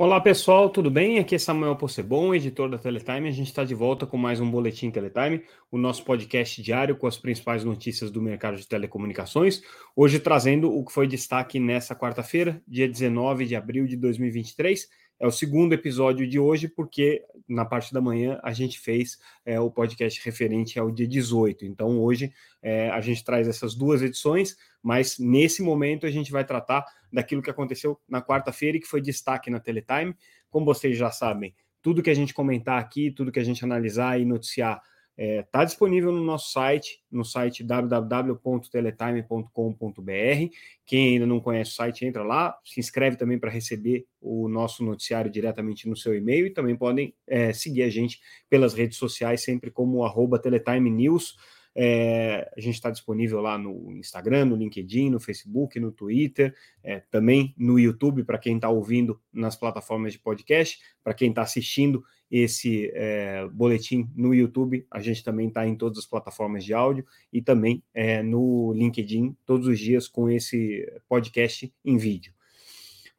[0.00, 1.18] Olá pessoal, tudo bem?
[1.18, 3.28] Aqui é Samuel Possebon, editor da Teletime.
[3.28, 5.42] A gente está de volta com mais um Boletim Teletime,
[5.72, 9.60] o nosso podcast diário com as principais notícias do mercado de telecomunicações.
[9.96, 14.88] Hoje trazendo o que foi destaque nessa quarta-feira, dia 19 de abril de 2023.
[15.20, 19.58] É o segundo episódio de hoje, porque na parte da manhã a gente fez é,
[19.58, 21.64] o podcast referente ao dia 18.
[21.64, 22.32] Então, hoje
[22.62, 27.42] é, a gente traz essas duas edições, mas nesse momento a gente vai tratar daquilo
[27.42, 30.14] que aconteceu na quarta-feira e que foi destaque na Teletime.
[30.48, 34.20] Como vocês já sabem, tudo que a gente comentar aqui, tudo que a gente analisar
[34.20, 34.80] e noticiar
[35.18, 40.54] Está é, tá disponível no nosso site, no site www.teletime.com.br.
[40.86, 44.84] Quem ainda não conhece o site, entra lá, se inscreve também para receber o nosso
[44.84, 49.42] noticiário diretamente no seu e-mail e também podem é, seguir a gente pelas redes sociais,
[49.42, 51.36] sempre como arroba Teletime News.
[51.80, 56.98] É, a gente está disponível lá no Instagram, no LinkedIn, no Facebook, no Twitter, é,
[57.08, 62.02] também no YouTube, para quem está ouvindo nas plataformas de podcast, para quem está assistindo
[62.28, 67.06] esse é, boletim no YouTube, a gente também está em todas as plataformas de áudio
[67.32, 72.34] e também é, no LinkedIn, todos os dias com esse podcast em vídeo.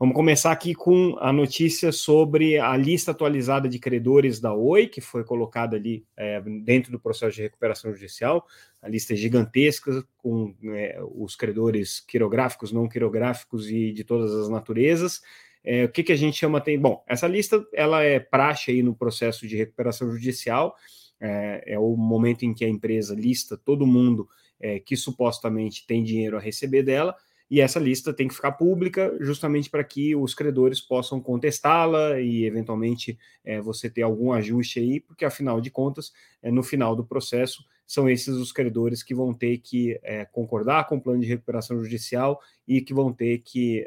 [0.02, 5.02] Vamos começar aqui com a notícia sobre a lista atualizada de credores da Oi, que
[5.02, 8.48] foi colocada ali é, dentro do processo de recuperação judicial.
[8.82, 14.48] A lista é gigantesca, com é, os credores quirográficos, não quirográficos e de todas as
[14.48, 15.22] naturezas.
[15.66, 16.80] É, o que, que a gente chama tem?
[16.80, 20.78] Bom, essa lista ela é praxe aí no processo de recuperação judicial.
[21.20, 24.30] É, é o momento em que a empresa lista todo mundo
[24.62, 27.18] é, que supostamente tem dinheiro a receber dela
[27.50, 32.46] e essa lista tem que ficar pública justamente para que os credores possam contestá-la e,
[32.46, 37.04] eventualmente, é, você ter algum ajuste aí, porque, afinal de contas, é, no final do
[37.04, 41.28] processo, são esses os credores que vão ter que é, concordar com o plano de
[41.28, 43.84] recuperação judicial e que vão ter que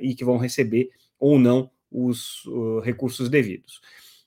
[0.00, 3.80] e que vão receber ou não os uh, recursos devidos.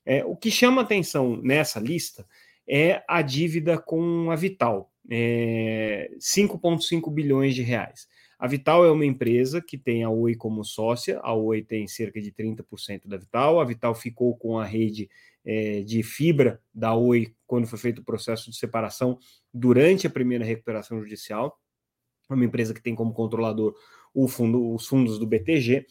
[0.06, 2.25] É, o que chama atenção nessa lista
[2.68, 8.08] é a dívida com a Vital, 5,5 é, bilhões de reais.
[8.39, 12.22] A Vital é uma empresa que tem a Oi como sócia, a Oi tem cerca
[12.22, 15.09] de 30% da Vital, a Vital ficou com a rede
[15.44, 19.19] é, de fibra da Oi quando foi feito o processo de separação
[19.53, 21.59] durante a primeira recuperação judicial,
[22.29, 23.75] é uma empresa que tem como controlador
[24.29, 25.85] fundo, os fundos do BTG,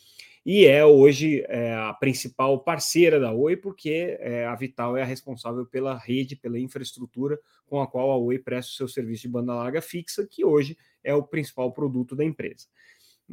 [0.44, 5.06] e é hoje é, a principal parceira da Oi, porque é, a Vital é a
[5.06, 9.28] responsável pela rede, pela infraestrutura com a qual a Oi presta o seu serviço de
[9.28, 12.66] banda larga fixa, que hoje é o principal produto da empresa.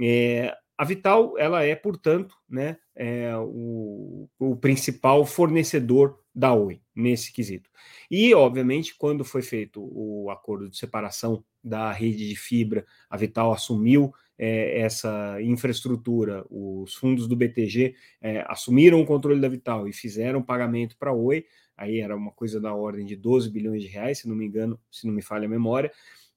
[0.01, 7.31] É, a Vital, ela é, portanto, né, é, o, o principal fornecedor da Oi nesse
[7.31, 7.69] quesito.
[8.11, 13.53] E, obviamente, quando foi feito o acordo de separação da rede de fibra, a Vital
[13.53, 19.93] assumiu é, essa infraestrutura, os fundos do BTG é, assumiram o controle da Vital e
[19.93, 21.45] fizeram pagamento para a Oi,
[21.77, 24.79] aí era uma coisa da ordem de 12 bilhões de reais, se não me engano,
[24.91, 25.91] se não me falha a memória,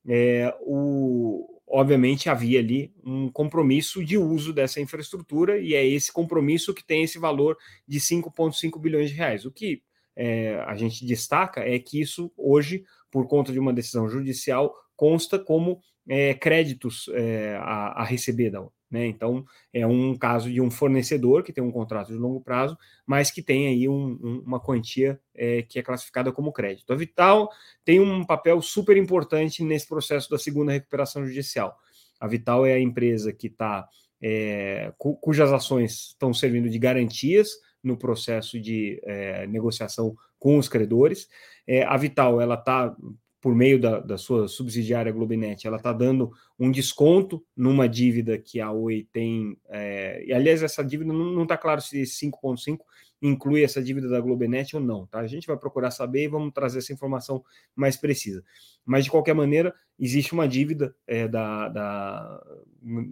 [0.06, 6.74] é, o, obviamente havia ali um compromisso de uso dessa infraestrutura, e é esse compromisso
[6.74, 7.56] que tem esse valor
[7.86, 9.44] de 5,5 bilhões de reais.
[9.44, 9.82] O que
[10.16, 15.38] é, a gente destaca é que isso hoje, por conta de uma decisão judicial, consta
[15.38, 19.06] como é, créditos é, a, a, receber da né?
[19.06, 22.76] Então, é um caso de um fornecedor que tem um contrato de longo prazo,
[23.06, 26.92] mas que tem aí um, um, uma quantia é, que é classificada como crédito.
[26.92, 27.50] A Vital
[27.84, 31.76] tem um papel super importante nesse processo da segunda recuperação judicial.
[32.18, 33.86] A Vital é a empresa que está,
[34.22, 37.50] é, cu, cujas ações estão servindo de garantias
[37.82, 41.28] no processo de é, negociação com os credores.
[41.66, 42.96] É, a Vital ela está
[43.40, 48.60] por meio da, da sua subsidiária Globinet, ela está dando um desconto numa dívida que
[48.60, 49.56] a Oi tem.
[49.68, 52.78] É, e aliás, essa dívida não está claro se 5,5
[53.20, 55.18] inclui essa dívida da Globenet ou não, tá?
[55.20, 57.44] A gente vai procurar saber e vamos trazer essa informação
[57.74, 58.44] mais precisa.
[58.84, 62.42] Mas, de qualquer maneira, existe uma dívida é, da, da,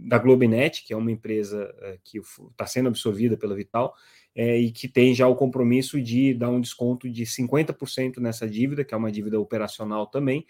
[0.07, 3.95] da Globenet, que é uma empresa é, que está sendo absorvida pela Vital,
[4.37, 8.85] é, e que tem já o compromisso de dar um desconto de 50% nessa dívida,
[8.85, 10.47] que é uma dívida operacional também,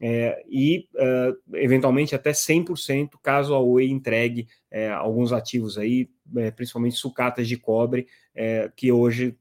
[0.00, 6.50] é, e uh, eventualmente até 100% caso a Oi entregue é, alguns ativos aí, é,
[6.50, 9.36] principalmente sucatas de cobre, é, que hoje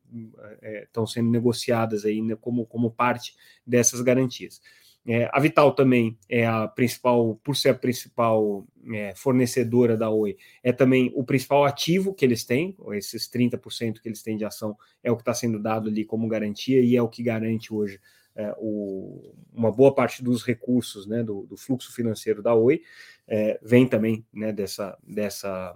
[0.84, 3.34] estão é, sendo negociadas aí né, como, como parte
[3.68, 4.62] dessas garantias.
[5.08, 10.36] É, a Vital também é a principal, por ser a principal é, fornecedora da Oi,
[10.64, 14.76] é também o principal ativo que eles têm, esses 30% que eles têm de ação
[15.04, 18.00] é o que está sendo dado ali como garantia e é o que garante hoje
[18.36, 22.82] é, o, uma boa parte dos recursos né, do, do fluxo financeiro da Oi,
[23.28, 25.76] é, vem também né, dessa, dessa,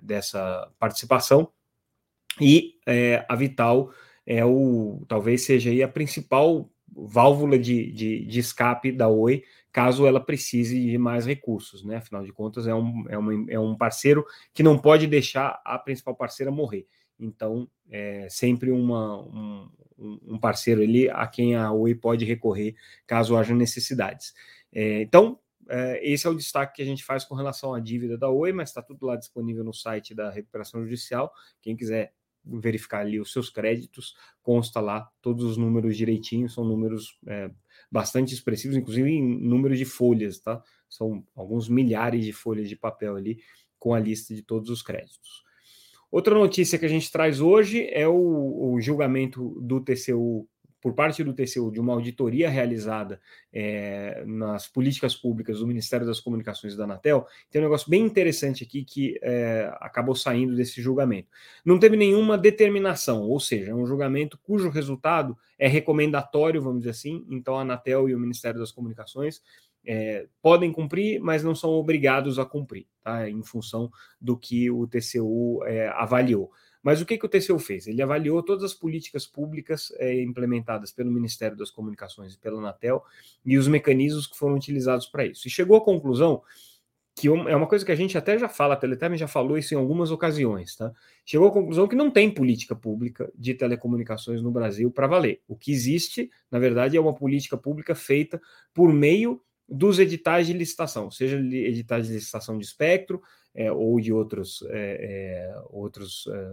[0.00, 1.52] dessa participação.
[2.40, 3.92] E é, a Vital
[4.26, 9.42] é o talvez seja aí a principal válvula de, de, de, escape da Oi,
[9.72, 11.96] caso ela precise de mais recursos, né?
[11.96, 15.78] Afinal de contas, é um, é, uma, é um parceiro que não pode deixar a
[15.78, 16.86] principal parceira morrer.
[17.18, 22.74] Então, é sempre uma, um, um parceiro ali a quem a Oi pode recorrer
[23.06, 24.34] caso haja necessidades.
[24.72, 25.38] É, então,
[25.68, 28.52] é, esse é o destaque que a gente faz com relação à dívida da Oi,
[28.52, 31.32] mas está tudo lá disponível no site da recuperação judicial.
[31.62, 32.12] Quem quiser
[32.44, 37.50] verificar ali os seus créditos, consta lá todos os números direitinho, são números é,
[37.90, 40.62] bastante expressivos, inclusive em número de folhas, tá?
[40.88, 43.38] São alguns milhares de folhas de papel ali
[43.78, 45.44] com a lista de todos os créditos.
[46.10, 50.48] Outra notícia que a gente traz hoje é o, o julgamento do TCU
[50.84, 53.18] por parte do TCU de uma auditoria realizada
[53.50, 58.64] é, nas políticas públicas do Ministério das Comunicações da Anatel, tem um negócio bem interessante
[58.64, 61.30] aqui que é, acabou saindo desse julgamento.
[61.64, 66.90] Não teve nenhuma determinação, ou seja, é um julgamento cujo resultado é recomendatório, vamos dizer
[66.90, 69.40] assim, então a Anatel e o Ministério das Comunicações
[69.86, 73.26] é, podem cumprir, mas não são obrigados a cumprir, tá?
[73.26, 73.90] em função
[74.20, 75.60] do que o TCU
[75.94, 76.52] avaliou.
[76.84, 77.86] Mas o que, que o TCU fez?
[77.86, 83.02] Ele avaliou todas as políticas públicas é, implementadas pelo Ministério das Comunicações e pela Anatel
[83.44, 85.48] e os mecanismos que foram utilizados para isso.
[85.48, 86.42] E chegou à conclusão
[87.16, 89.72] que é uma coisa que a gente até já fala, a Teletem já falou isso
[89.72, 90.92] em algumas ocasiões, tá?
[91.24, 95.40] Chegou à conclusão que não tem política pública de telecomunicações no Brasil para valer.
[95.46, 98.42] O que existe, na verdade, é uma política pública feita
[98.74, 103.22] por meio dos editais de licitação, seja editais de licitação de espectro,
[103.54, 106.52] é, ou de outros, é, é, outros é,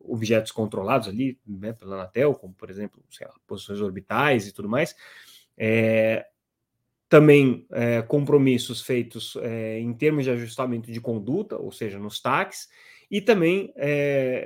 [0.00, 4.96] objetos controlados ali né, pela Anatel, como por exemplo lá, posições orbitais e tudo mais.
[5.56, 6.26] É,
[7.08, 7.66] também
[8.06, 9.36] compromissos feitos
[9.80, 12.68] em termos de ajustamento de conduta, ou seja, nos TACs,
[13.10, 13.74] e também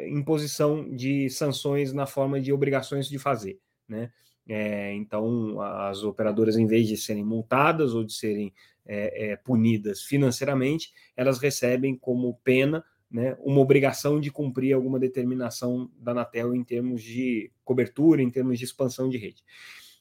[0.09, 3.61] imposição de sanções na forma de obrigações de fazer.
[3.87, 4.11] Né?
[4.47, 8.53] Então, as operadoras, em vez de serem multadas ou de serem
[8.87, 15.91] é, é, punidas financeiramente, elas recebem como pena né, uma obrigação de cumprir alguma determinação
[15.99, 19.43] da Anatel em termos de cobertura, em termos de expansão de rede.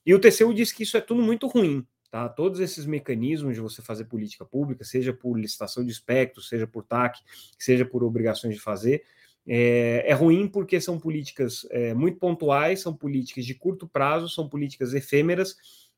[0.06, 1.86] E o TCU diz que isso é tudo muito ruim.
[2.10, 2.30] Tá?
[2.30, 6.84] Todos esses mecanismos de você fazer política pública, seja por licitação de espectro, seja por
[6.84, 7.20] TAC,
[7.58, 9.04] seja por obrigações de fazer,
[9.48, 14.48] é, é ruim porque são políticas é, muito pontuais, são políticas de curto prazo, são
[14.48, 15.56] políticas efêmeras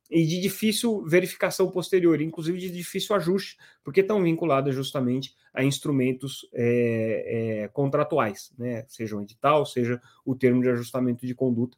[0.09, 6.47] e de difícil verificação posterior, inclusive de difícil ajuste, porque estão vinculadas justamente a instrumentos
[6.53, 8.85] é, é, contratuais, né?
[8.87, 11.77] seja o edital, seja o termo de ajustamento de conduta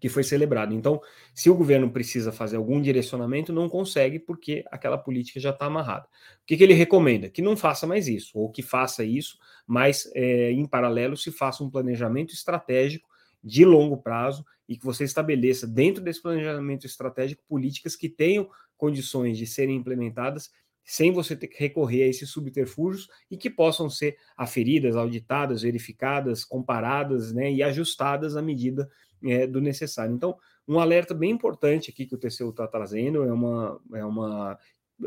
[0.00, 0.74] que foi celebrado.
[0.74, 1.00] Então,
[1.34, 6.06] se o governo precisa fazer algum direcionamento, não consegue, porque aquela política já está amarrada.
[6.42, 7.28] O que, que, ele recomenda?
[7.28, 11.64] Que não faça mais isso, ou que faça isso, mas é, em paralelo se faça
[11.64, 13.08] um planejamento estratégico
[13.42, 19.38] de longo prazo e que você estabeleça dentro desse planejamento estratégico políticas que tenham condições
[19.38, 20.50] de serem implementadas
[20.84, 26.46] sem você ter que recorrer a esses subterfúgios e que possam ser aferidas, auditadas, verificadas,
[26.46, 28.88] comparadas né, e ajustadas à medida
[29.24, 30.14] é, do necessário.
[30.14, 30.36] Então,
[30.66, 34.58] um alerta bem importante aqui que o TCU está trazendo é uma, é uma,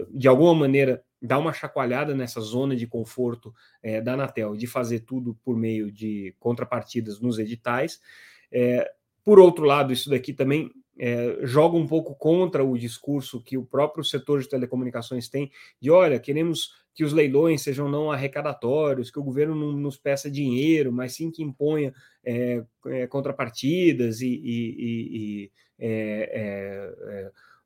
[0.09, 5.01] de alguma maneira, dar uma chacoalhada nessa zona de conforto é, da Anatel, de fazer
[5.01, 7.99] tudo por meio de contrapartidas nos editais.
[8.51, 8.91] É,
[9.23, 13.65] por outro lado, isso daqui também é, joga um pouco contra o discurso que o
[13.65, 19.19] próprio setor de telecomunicações tem de olha, queremos que os leilões sejam não arrecadatórios, que
[19.19, 21.93] o governo não nos peça dinheiro, mas sim que imponha
[22.23, 26.91] é, é, contrapartidas e, e, e é,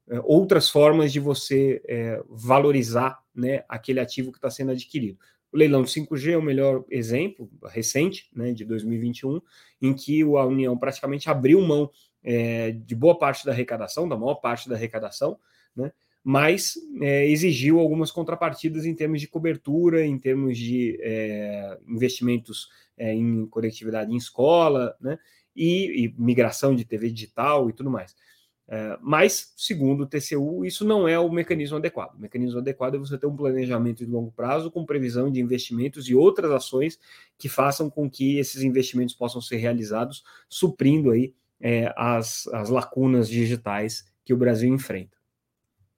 [0.10, 1.82] é, é, outras formas de você
[2.29, 5.17] valorizar né, aquele ativo que está sendo adquirido.
[5.51, 9.41] O leilão de 5G é o melhor exemplo recente, né, de 2021,
[9.82, 11.89] em que a União praticamente abriu mão
[12.24, 15.39] é, de boa parte da arrecadação, da maior parte da arrecadação,
[15.75, 15.91] né,
[16.27, 22.67] mas é, exigiu algumas contrapartidas em termos de cobertura, em termos de é, investimentos
[22.98, 25.20] é, em conectividade em escola, né,
[25.55, 28.15] e, e migração de TV digital e tudo mais.
[28.67, 32.15] É, mas, segundo o TCU, isso não é o mecanismo adequado.
[32.15, 36.10] O mecanismo adequado é você ter um planejamento de longo prazo com previsão de investimentos
[36.10, 37.00] e outras ações
[37.38, 43.29] que façam com que esses investimentos possam ser realizados, suprindo aí é, as, as lacunas
[43.29, 45.14] digitais que o Brasil enfrenta.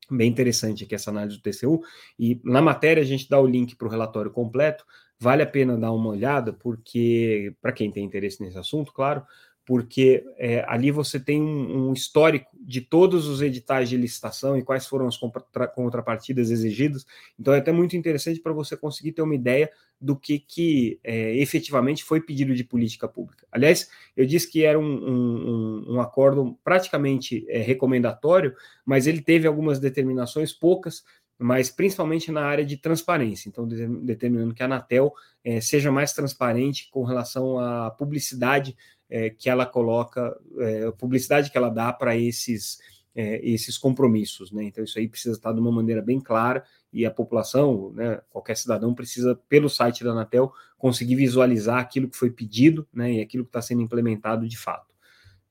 [0.09, 1.81] Bem interessante aqui essa análise do TCU.
[2.17, 4.85] E na matéria a gente dá o link para o relatório completo.
[5.19, 9.23] Vale a pena dar uma olhada, porque, para quem tem interesse nesse assunto, claro,
[9.65, 14.62] porque é, ali você tem um, um, histórico de todos os editais de licitação e
[14.62, 17.05] quais foram as contra contrapartidas exigidas.
[17.39, 21.38] Então é até muito interessante para você conseguir ter uma ideia do que, que é,
[21.38, 23.47] efetivamente foi pedido de política pública.
[23.50, 28.53] Aliás, eu disse que era um, um, um acordo praticamente é, recomendatório,
[28.86, 31.05] mas ele teve algumas determinações, poucas,
[31.39, 33.47] mas principalmente na área de transparência.
[33.47, 38.75] Então, determinando que a Anatel é, seja mais transparente com relação à publicidade
[39.09, 42.79] é, que ela coloca, é, publicidade que ela dá para esses,
[43.15, 44.51] é, esses compromissos.
[44.51, 44.65] Né?
[44.65, 48.55] Então, isso aí precisa estar de uma maneira bem clara e a população, né, qualquer
[48.55, 53.43] cidadão, precisa, pelo site da Anatel, conseguir visualizar aquilo que foi pedido né, e aquilo
[53.43, 54.93] que está sendo implementado de fato.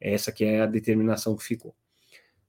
[0.01, 1.75] Essa que é a determinação que ficou.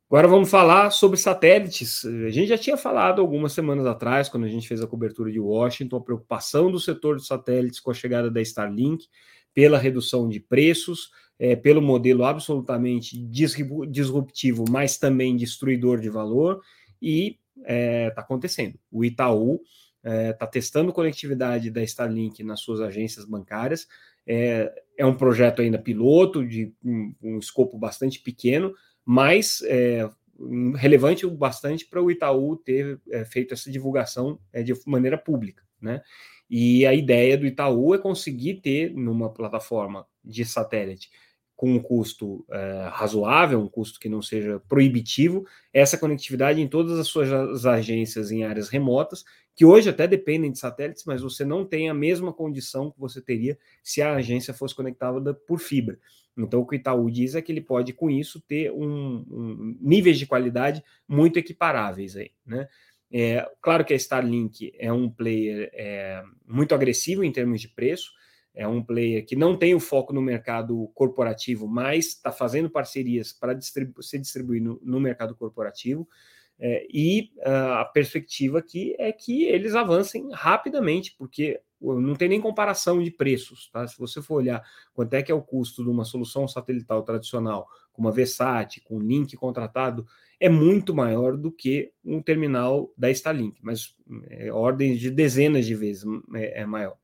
[0.10, 2.06] Agora vamos falar sobre satélites.
[2.06, 5.40] A gente já tinha falado algumas semanas atrás, quando a gente fez a cobertura de
[5.40, 9.06] Washington, a preocupação do setor de satélites com a chegada da Starlink
[9.58, 11.10] pela redução de preços,
[11.40, 13.18] é, pelo modelo absolutamente
[13.90, 16.62] disruptivo, mas também destruidor de valor,
[17.02, 18.78] e está é, tá acontecendo.
[18.92, 19.60] O Itaú
[19.96, 23.88] está é, tá testando conectividade da Starlink nas suas agências bancárias.
[24.28, 30.08] É, é um projeto ainda piloto, de um, um escopo bastante pequeno, mas é,
[30.76, 35.64] relevante o bastante para o Itaú ter é, feito essa divulgação é, de maneira pública,
[35.82, 36.02] né?
[36.50, 41.10] E a ideia do Itaú é conseguir ter numa plataforma de satélite
[41.58, 47.00] com um custo é, razoável, um custo que não seja proibitivo, essa conectividade em todas
[47.00, 49.26] as suas agências em áreas remotas,
[49.56, 53.20] que hoje até dependem de satélites, mas você não tem a mesma condição que você
[53.20, 55.98] teria se a agência fosse conectada por fibra.
[56.38, 59.78] Então, o que o Itaú diz é que ele pode, com isso, ter um, um
[59.82, 62.68] níveis de qualidade muito equiparáveis aí, né?
[63.12, 68.12] É, claro que a Starlink é um player é, muito agressivo em termos de preço,
[68.54, 73.32] é um player que não tem o foco no mercado corporativo, mas está fazendo parcerias
[73.32, 76.08] para distribu se distribuir no, no mercado corporativo.
[76.60, 82.42] É, e uh, a perspectiva aqui é que eles avancem rapidamente, porque não tem nem
[82.42, 83.70] comparação de preços.
[83.72, 83.88] Tá?
[83.88, 87.68] Se você for olhar quanto é que é o custo de uma solução satelital tradicional,
[87.94, 90.06] como a VSAT, com link contratado,
[90.40, 93.96] é muito maior do que um terminal da Starlink, mas
[94.30, 96.98] é, ordens de dezenas de vezes é, é maior.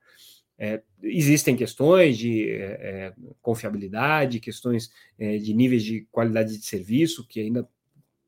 [0.58, 7.28] É, existem questões de é, é, confiabilidade, questões é, de níveis de qualidade de serviço
[7.28, 7.68] que ainda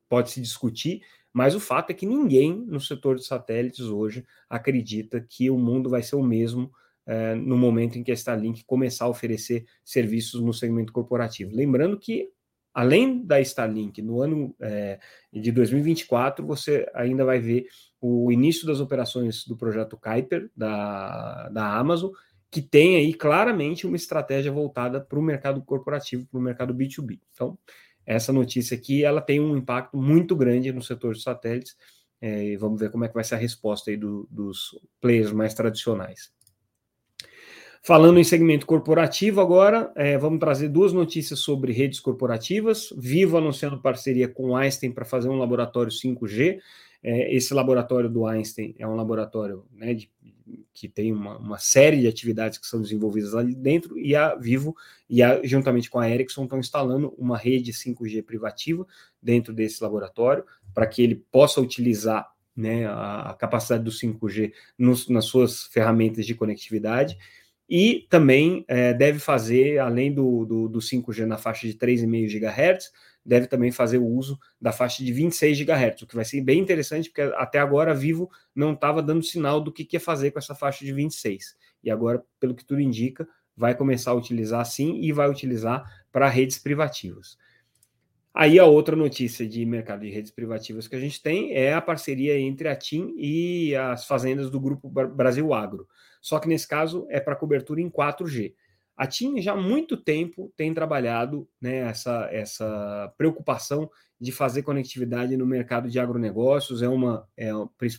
[0.07, 1.01] pode se discutir,
[1.33, 5.89] mas o fato é que ninguém no setor de satélites hoje acredita que o mundo
[5.89, 6.71] vai ser o mesmo
[7.05, 11.55] é, no momento em que a Starlink começar a oferecer serviços no segmento corporativo.
[11.55, 12.29] Lembrando que
[12.73, 14.99] além da Starlink, no ano é,
[15.31, 17.67] de 2024, você ainda vai ver
[18.01, 22.11] o início das operações do projeto Kuiper, da, da Amazon,
[22.51, 27.19] que tem aí claramente uma estratégia voltada para o mercado corporativo, para o mercado B2B.
[27.33, 27.57] Então,
[28.05, 31.75] essa notícia aqui ela tem um impacto muito grande no setor de satélites,
[32.21, 35.31] é, e vamos ver como é que vai ser a resposta aí do, dos players
[35.31, 36.33] mais tradicionais.
[37.83, 42.91] Falando em segmento corporativo agora, é, vamos trazer duas notícias sobre redes corporativas.
[42.97, 46.57] Vivo anunciando parceria com Einstein para fazer um laboratório 5G.
[47.03, 50.09] É, esse laboratório do Einstein é um laboratório né, de,
[50.75, 54.75] que tem uma, uma, série de atividades que são desenvolvidas ali dentro, e a Vivo,
[55.09, 58.85] e a, juntamente com a Ericsson, estão instalando uma rede 5G privativa
[59.21, 65.07] dentro desse laboratório, para que ele possa utilizar né, a, a capacidade do 5G nos,
[65.07, 67.17] nas suas ferramentas de conectividade.
[67.69, 72.91] E também é, deve fazer, além do, do, do 5G na faixa de 3,5 GHz,
[73.25, 76.59] deve também fazer o uso da faixa de 26 GHz, o que vai ser bem
[76.59, 80.31] interessante, porque até agora a Vivo não estava dando sinal do que, que ia fazer
[80.31, 81.57] com essa faixa de 26.
[81.83, 83.27] E agora, pelo que tudo indica,
[83.57, 87.37] vai começar a utilizar sim e vai utilizar para redes privativas.
[88.33, 91.79] Aí a outra notícia de mercado de redes privativas que a gente tem é a
[91.79, 95.87] parceria entre a TIM e as fazendas do grupo Brasil Agro.
[96.21, 98.53] Só que nesse caso é para cobertura em 4G.
[98.95, 105.35] A TIM já há muito tempo tem trabalhado né, essa, essa preocupação de fazer conectividade
[105.35, 107.51] no mercado de agronegócios, é uma, é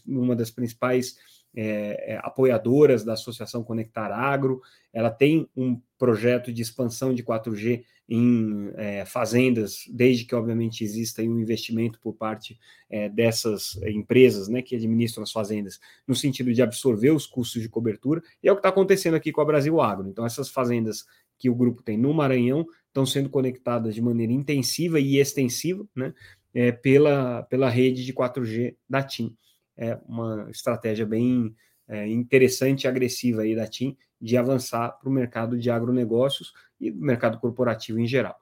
[0.07, 1.17] uma das principais
[1.57, 4.61] é, é, apoiadoras da Associação Conectar Agro,
[4.93, 11.23] ela tem um projeto de expansão de 4G em é, fazendas, desde que, obviamente, exista
[11.23, 12.59] um investimento por parte
[12.89, 17.69] é, dessas empresas né, que administram as fazendas, no sentido de absorver os custos de
[17.69, 20.09] cobertura, e é o que está acontecendo aqui com a Brasil Agro.
[20.09, 21.05] Então, essas fazendas
[21.39, 26.15] que o grupo tem no Maranhão estão sendo conectadas de maneira intensiva e extensiva né,
[26.55, 29.37] é, pela, pela rede de 4G da TIM.
[29.77, 31.55] É uma estratégia bem
[31.89, 36.91] é, interessante e agressiva aí da TIM de avançar para o mercado de agronegócios, e
[36.91, 38.37] do mercado corporativo em geral.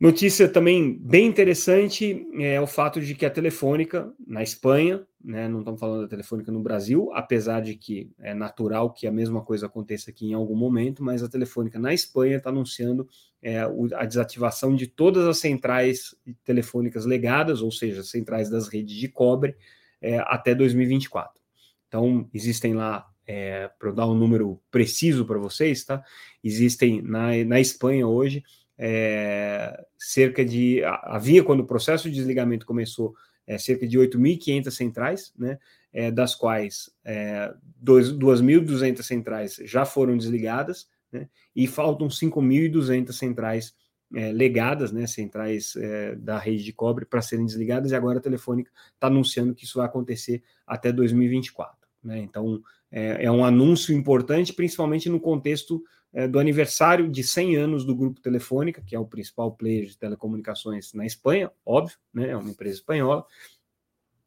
[0.00, 5.60] Notícia também bem interessante é o fato de que a Telefônica, na Espanha, né, não
[5.60, 9.66] estamos falando da Telefônica no Brasil, apesar de que é natural que a mesma coisa
[9.66, 13.08] aconteça aqui em algum momento, mas a Telefônica na Espanha está anunciando
[13.42, 13.60] é,
[13.94, 19.56] a desativação de todas as centrais telefônicas legadas, ou seja, centrais das redes de cobre,
[20.00, 21.42] é, até 2024.
[21.88, 26.02] Então, existem lá, é, para dar um número preciso para vocês, tá?
[26.42, 28.42] Existem na, na Espanha hoje
[28.78, 30.82] é, cerca de.
[30.84, 33.14] Havia, quando o processo de desligamento começou,
[33.46, 35.58] é, cerca de 8.500 centrais, né,
[35.92, 37.52] é, das quais é,
[37.84, 43.74] 2.200 centrais já foram desligadas, né, e faltam 5.200 centrais
[44.14, 48.22] é, legadas, né, centrais é, da rede de cobre, para serem desligadas, e agora a
[48.22, 51.76] Telefônica está anunciando que isso vai acontecer até 2024.
[52.02, 57.56] Né, então, é, é um anúncio importante, principalmente no contexto é, do aniversário de 100
[57.56, 62.30] anos do Grupo Telefônica, que é o principal player de telecomunicações na Espanha, óbvio, né,
[62.30, 63.24] é uma empresa espanhola,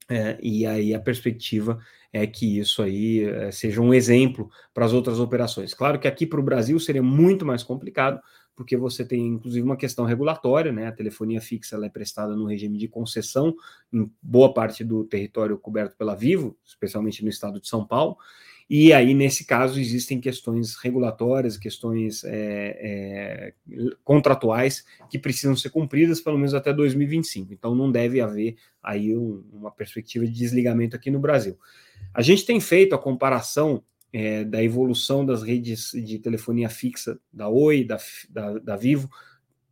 [0.10, 1.80] é, e aí a perspectiva
[2.14, 5.74] é que isso aí é, seja um exemplo para as outras operações.
[5.74, 8.22] Claro que aqui para o Brasil seria muito mais complicado,
[8.56, 10.88] porque você tem inclusive uma questão regulatória, né?
[10.88, 13.54] A telefonia fixa é prestada no regime de concessão
[13.92, 18.18] em boa parte do território coberto pela Vivo, especialmente no estado de São Paulo,
[18.68, 26.20] e aí, nesse caso, existem questões regulatórias, questões é, é, contratuais que precisam ser cumpridas
[26.20, 27.54] pelo menos até 2025.
[27.54, 31.58] Então, não deve haver aí um, uma perspectiva de desligamento aqui no Brasil.
[32.12, 37.48] A gente tem feito a comparação é, da evolução das redes de telefonia fixa da
[37.48, 37.98] Oi, da,
[38.30, 39.10] da, da Vivo,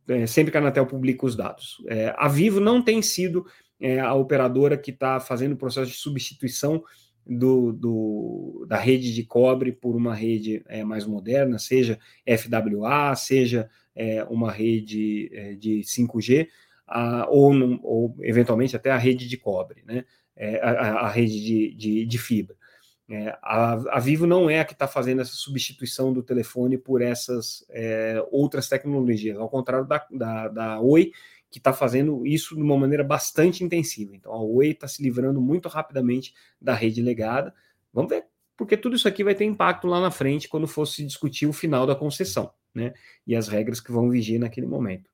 [0.06, 1.82] é, sempre que a Anatel publica os dados.
[1.88, 3.44] É, a Vivo não tem sido
[3.80, 6.84] é, a operadora que está fazendo o processo de substituição
[7.26, 13.68] do, do, da rede de cobre por uma rede é, mais moderna, seja FWA, seja
[13.94, 16.48] é, uma rede é, de 5G,
[16.86, 17.52] a, ou,
[17.82, 20.04] ou, eventualmente até a rede de cobre, né?
[20.36, 20.70] É, a,
[21.06, 22.56] a, rede de, de, de fibra.
[23.08, 27.00] É, a, a, Vivo não é a que está fazendo essa substituição do telefone por
[27.00, 27.64] essas
[28.32, 31.12] outras tecnologias, ao contrário da, da, da Oi,
[31.54, 34.16] que está fazendo isso de uma maneira bastante intensiva.
[34.16, 37.54] Então, a Oi está se livrando muito rapidamente da rede legada.
[37.92, 41.46] Vamos ver, porque tudo isso aqui vai ter impacto lá na frente quando fosse discutir
[41.46, 42.92] o final da concessão, né?
[43.24, 45.08] E as regras que vão vigir naquele momento.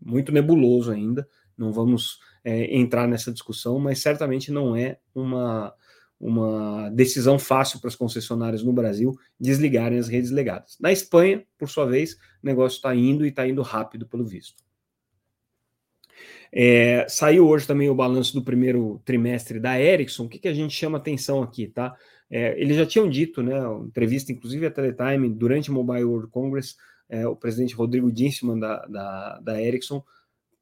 [0.00, 5.74] Muito nebuloso ainda, não vamos é, entrar nessa discussão, mas certamente não é uma,
[6.18, 10.78] uma decisão fácil para as concessionárias no Brasil desligarem as redes legadas.
[10.80, 14.64] Na Espanha, por sua vez, o negócio está indo e está indo rápido, pelo visto.
[16.52, 20.24] É, saiu hoje também o balanço do primeiro trimestre da Ericsson.
[20.24, 21.94] O que, que a gente chama atenção aqui, tá?
[22.30, 26.74] É, eles já tinham dito, né, entrevista inclusive a Teletime, durante o Mobile World Congress,
[27.08, 30.02] é, o presidente Rodrigo Dinsman da, da, da Ericsson,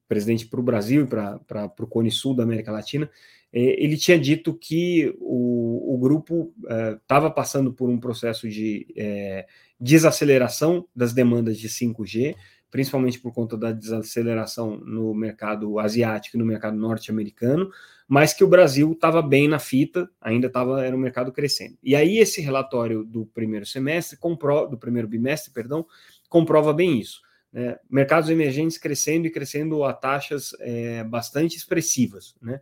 [0.07, 3.11] presidente para o Brasil e para o Cone Sul da América Latina,
[3.53, 6.53] é, ele tinha dito que o, o grupo
[6.99, 9.47] estava é, passando por um processo de é,
[9.79, 12.35] desaceleração das demandas de 5G,
[12.75, 17.71] principalmente por conta da desaceleração no mercado asiático e no mercado norte-americano,
[18.09, 21.79] mas que o Brasil estava bem na fita, ainda estava era um mercado crescendo.
[21.81, 25.87] E aí esse relatório do primeiro semestre, compro, do primeiro bimestre, perdão,
[26.29, 27.23] comprova bem isso.
[27.53, 27.79] Né?
[27.89, 32.35] Mercados emergentes crescendo e crescendo a taxas é, bastante expressivas.
[32.43, 32.61] Né?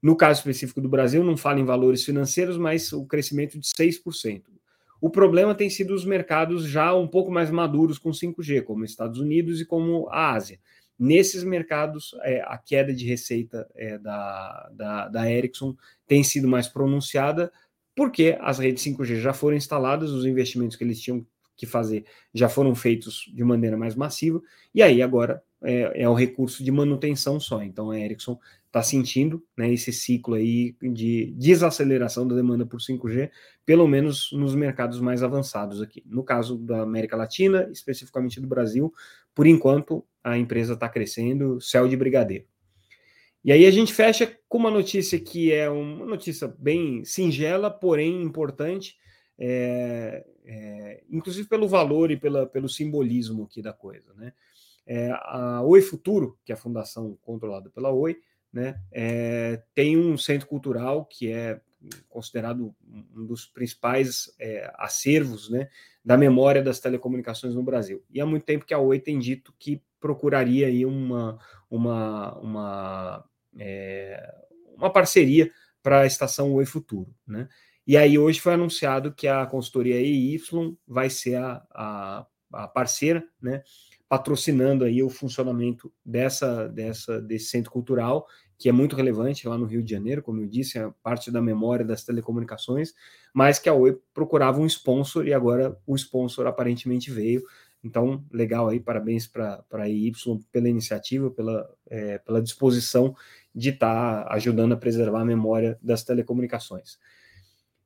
[0.00, 4.40] No caso específico do Brasil, não fala em valores financeiros, mas o crescimento de 6%.
[5.00, 9.18] O problema tem sido os mercados já um pouco mais maduros com 5G, como Estados
[9.18, 10.58] Unidos e como a Ásia.
[10.98, 15.74] Nesses mercados, é, a queda de receita é, da, da, da Ericsson
[16.06, 17.50] tem sido mais pronunciada,
[17.96, 22.48] porque as redes 5G já foram instaladas, os investimentos que eles tinham que fazer já
[22.48, 24.40] foram feitos de maneira mais massiva,
[24.74, 27.62] e aí agora é, é o recurso de manutenção só.
[27.62, 28.38] Então a Ericsson
[28.70, 33.28] está sentindo né, esse ciclo aí de desaceleração da demanda por 5G,
[33.66, 36.04] pelo menos nos mercados mais avançados aqui.
[36.06, 38.92] No caso da América Latina, especificamente do Brasil,
[39.34, 42.44] por enquanto a empresa está crescendo, céu de brigadeiro.
[43.42, 48.22] E aí a gente fecha com uma notícia que é uma notícia bem singela, porém
[48.22, 48.96] importante,
[49.36, 54.14] é, é, inclusive pelo valor e pela, pelo simbolismo aqui da coisa.
[54.14, 54.32] Né?
[54.86, 58.18] É, a Oi Futuro, que é a fundação controlada pela Oi,
[58.52, 61.60] né, é, tem um centro cultural que é
[62.08, 62.74] considerado
[63.16, 65.68] um dos principais é, acervos né,
[66.04, 68.04] da memória das telecomunicações no Brasil.
[68.10, 71.38] E há muito tempo que a Oi tem dito que procuraria aí uma,
[71.70, 73.24] uma, uma,
[73.58, 74.34] é,
[74.76, 75.50] uma parceria
[75.82, 77.14] para a estação Oi Futuro.
[77.26, 77.48] Né?
[77.86, 80.38] E aí hoje foi anunciado que a consultoria EY
[80.86, 83.62] vai ser a, a a parceira, né,
[84.10, 88.26] patrocinando aí o funcionamento dessa, dessa, desse centro cultural,
[88.58, 91.40] que é muito relevante lá no Rio de Janeiro, como eu disse, é parte da
[91.40, 92.92] memória das telecomunicações,
[93.32, 97.40] mas que a Oi procurava um sponsor e agora o sponsor aparentemente veio.
[97.84, 103.14] Então, legal aí, parabéns para a Y pela iniciativa, pela, é, pela disposição
[103.54, 106.98] de estar tá ajudando a preservar a memória das telecomunicações.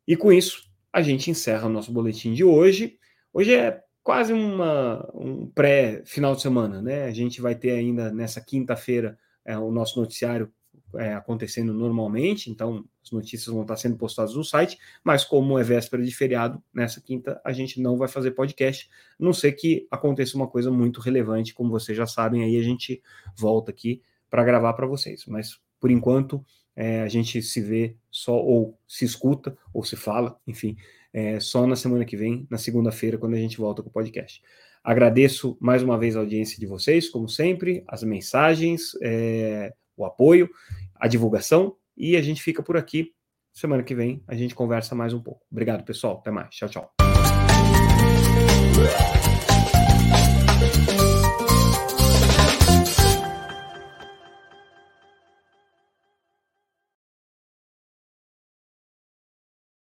[0.09, 2.99] E com isso, a gente encerra o nosso boletim de hoje.
[3.31, 7.05] Hoje é quase uma, um pré-final de semana, né?
[7.05, 10.53] A gente vai ter ainda nessa quinta-feira é, o nosso noticiário
[10.97, 15.63] é, acontecendo normalmente, então as notícias vão estar sendo postadas no site, mas como é
[15.63, 18.89] véspera de feriado, nessa quinta a gente não vai fazer podcast,
[19.19, 22.63] a não ser que aconteça uma coisa muito relevante, como vocês já sabem, aí a
[22.63, 23.03] gente
[23.37, 25.25] volta aqui para gravar para vocês.
[25.27, 26.45] Mas por enquanto
[26.77, 30.77] é, a gente se vê só, ou se escuta, ou se fala, enfim,
[31.13, 34.43] é, só na semana que vem, na segunda-feira, quando a gente volta com o podcast.
[34.83, 40.51] Agradeço mais uma vez a audiência de vocês, como sempre, as mensagens, é, o apoio,
[40.95, 43.13] a divulgação, e a gente fica por aqui.
[43.53, 45.47] Semana que vem a gente conversa mais um pouco.
[45.51, 46.19] Obrigado, pessoal.
[46.19, 46.55] Até mais.
[46.55, 46.93] Tchau, tchau.